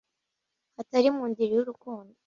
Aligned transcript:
Hatari 0.75 1.09
mu 1.15 1.23
ndiri 1.31 1.53
yurukundo. 1.57 2.15